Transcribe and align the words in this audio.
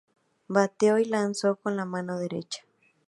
Bateó 0.47 0.97
y 0.97 1.05
lanzó 1.05 1.57
con 1.57 1.77
la 1.77 1.85
mano 1.85 2.17
derecha. 2.17 2.63